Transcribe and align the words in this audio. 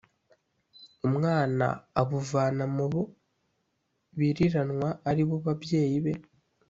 umwana 1.07 1.65
abuvana 2.01 2.63
mu 2.75 2.85
bo 2.91 3.01
biriranwa 4.17 4.89
ari 5.09 5.23
bo 5.27 5.35
babyeyi 5.45 5.97
be 6.05 6.13